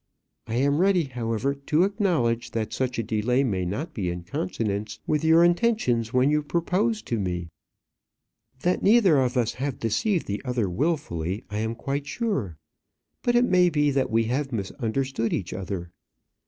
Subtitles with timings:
[0.47, 4.99] I am ready, however, to acknowledge that such a delay may not be in consonance
[5.05, 7.49] with your intentions when you proposed to me.
[8.61, 12.57] That neither of us have deceived the other wilfully I am quite sure;
[13.21, 15.91] but it may be that we have misunderstood each other.